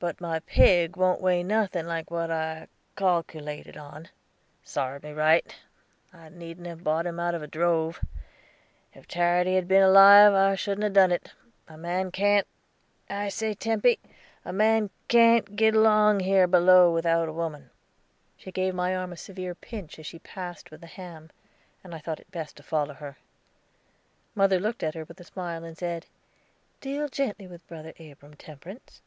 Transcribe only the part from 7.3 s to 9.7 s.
of a drove; if Charity had